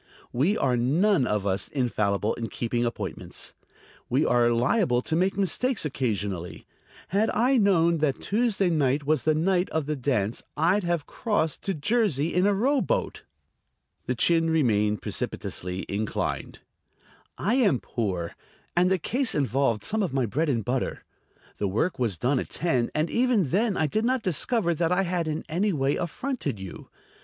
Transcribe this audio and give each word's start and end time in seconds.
"We 0.33 0.57
are 0.57 0.75
none 0.75 1.27
of 1.27 1.45
us 1.45 1.67
infallible 1.67 2.33
in 2.33 2.47
keeping 2.47 2.85
appointments. 2.85 3.53
We 4.09 4.25
are 4.25 4.49
liable 4.49 5.03
to 5.03 5.15
make 5.15 5.37
mistakes 5.37 5.85
occasionally. 5.85 6.65
Had 7.09 7.29
I 7.29 7.57
known 7.57 7.99
that 7.99 8.19
Tuesday 8.19 8.71
night 8.71 9.03
was 9.05 9.21
the 9.21 9.35
night 9.35 9.69
of 9.69 9.85
the 9.85 9.95
dance 9.95 10.41
I'd 10.57 10.83
have 10.83 11.05
crossed 11.05 11.61
to 11.65 11.75
Jersey 11.75 12.33
in 12.33 12.47
a 12.47 12.53
rowboat." 12.55 13.21
The 14.07 14.15
chin 14.15 14.49
remained 14.49 15.03
precipitously 15.03 15.85
inclined. 15.87 16.61
"I 17.37 17.53
am 17.57 17.79
poor, 17.79 18.33
and 18.75 18.89
the 18.89 18.97
case 18.97 19.35
involved 19.35 19.83
some 19.83 20.01
of 20.01 20.15
my 20.15 20.25
bread 20.25 20.49
and 20.49 20.65
butter. 20.65 21.03
The 21.57 21.67
work 21.67 21.99
was 21.99 22.17
done 22.17 22.39
at 22.39 22.49
ten, 22.49 22.89
and 22.95 23.11
even 23.11 23.49
then 23.49 23.77
I 23.77 23.85
did 23.85 24.03
not 24.05 24.23
discover 24.23 24.73
that 24.73 24.91
I 24.91 25.03
had 25.03 25.27
in 25.27 25.43
any 25.47 25.71
way 25.71 25.95
affronted 25.95 26.59
you. 26.59 26.89